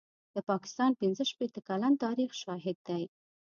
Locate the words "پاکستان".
0.49-0.91